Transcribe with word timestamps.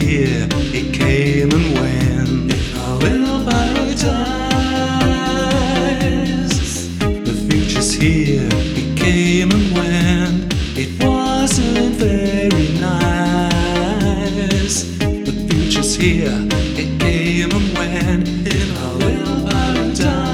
here, 0.00 0.46
it 0.72 0.94
came 0.94 1.50
and 1.52 1.74
went. 1.74 2.52
In 2.52 2.76
a 2.76 2.94
little 2.96 3.44
paradise. 3.44 4.18
The 6.98 7.34
future's 7.48 7.92
here, 7.92 8.48
it 8.52 8.96
came 8.96 9.50
and 9.50 9.72
went. 9.76 10.54
It 10.76 11.02
wasn't 11.02 11.96
very 11.96 12.68
nice. 12.80 13.56
The 14.98 15.32
future's 15.50 15.94
here, 15.96 16.48
it 16.82 17.00
came 17.00 17.50
and 17.50 17.76
went. 17.76 18.28
In 18.28 18.68
a 18.76 18.92
little 19.04 19.42
paradise. 19.48 20.32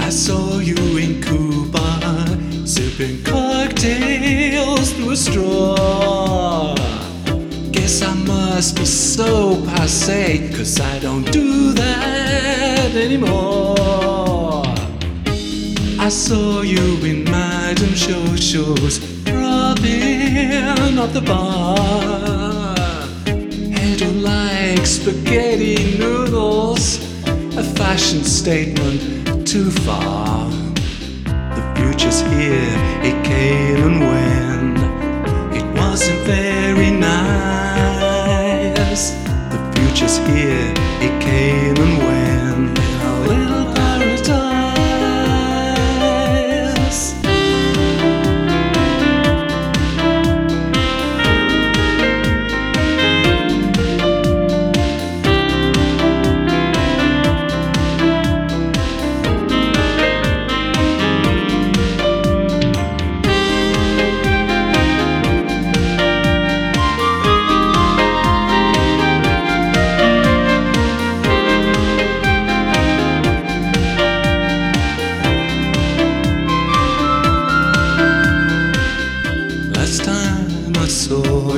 I 0.00 0.10
saw 0.10 0.58
you 0.58 0.96
in 0.96 1.20
Cuba, 1.22 1.86
sipping 2.66 3.22
cocktails 3.24 4.92
through 4.92 5.10
a 5.12 5.16
straw. 5.16 5.77
Guess 7.88 8.02
I 8.02 8.14
must 8.14 8.76
be 8.76 8.84
so 8.84 9.64
passe, 9.64 10.50
cause 10.54 10.78
I 10.78 10.98
don't 10.98 11.24
do 11.32 11.72
that 11.72 12.94
anymore. 12.94 14.66
I 15.98 16.10
saw 16.10 16.60
you 16.60 16.98
in 17.02 17.24
Madame 17.24 17.94
Jojo's, 17.94 19.00
rubbing 19.24 20.98
up 20.98 21.14
the 21.14 21.22
bar. 21.22 22.76
Head 23.72 24.02
like 24.16 24.84
spaghetti 24.84 25.96
noodles, 25.96 26.98
a 27.56 27.64
fashion 27.64 28.22
statement 28.22 29.48
too 29.48 29.70
far. 29.70 30.46
The 31.24 31.62
future's 31.74 32.20
here, 32.20 32.76
it 33.02 33.24
came 33.24 33.82
and 33.82 34.00
went. 34.00 34.37
The 38.98 39.58
future's 39.76 40.18
here, 40.26 40.74
it 41.00 41.22
came 41.22 41.76
and 41.78 41.97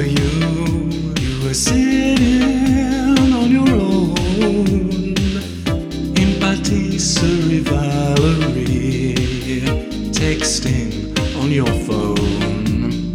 you, 0.07 0.91
you 1.21 1.45
were 1.45 1.55
sitting 1.55 3.33
on 3.35 3.51
your 3.51 3.69
own 3.69 4.17
in 6.17 6.41
Patisserie 6.41 7.61
Valerie, 7.61 9.15
texting 10.13 10.91
on 11.41 11.51
your 11.51 11.73
phone. 11.87 13.13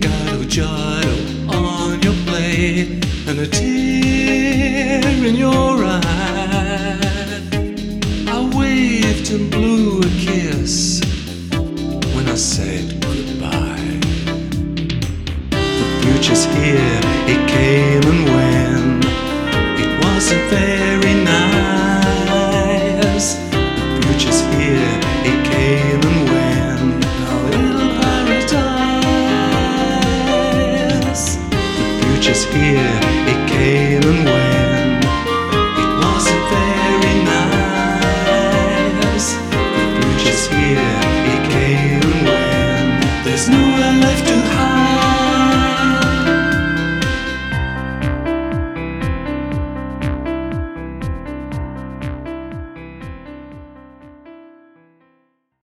Gado 0.00 0.44
Jado 0.44 1.16
on 1.54 2.02
your 2.02 2.14
plate 2.26 3.04
and 3.28 3.38
a 3.40 3.46
tear 3.46 5.24
in 5.24 5.34
your 5.34 5.84
eye. 5.84 6.98
I 8.28 8.50
waved 8.56 9.30
and 9.30 9.50
blew 9.50 10.00
a 10.00 10.10
kiss 10.18 11.00
when 12.14 12.28
I 12.28 12.34
said 12.34 13.00
goodbye 13.02 13.66
future's 16.16 16.46
here, 16.46 17.00
it 17.28 17.46
came 17.46 18.02
and 18.02 18.24
went. 18.24 19.04
It 19.78 20.02
wasn't 20.02 20.48
very 20.48 21.12
nice. 21.24 23.34
The 23.52 24.00
future's 24.00 24.40
here, 24.56 24.96
it 25.30 25.38
came 25.44 26.00
and 26.08 26.20
went. 26.32 27.04
A 27.04 27.06
little 27.52 27.90
paradise. 28.00 28.56
The 31.52 31.60
future's 32.00 32.44
here, 32.44 32.96
it 33.32 33.40
came 33.52 34.00
and 34.10 34.20
went. 34.24 35.04
It 35.82 35.90
wasn't 36.00 36.44
very 36.56 37.14
nice. 37.28 39.28
The 39.52 39.60
future's 40.00 40.44
here, 40.48 40.96
it 41.34 41.42
came 41.52 42.00
and 42.08 42.20
went. 42.26 43.04
There's 43.24 43.46
nowhere 43.50 43.94
left 44.00 44.24
to 44.28 44.36
hide. 44.56 45.05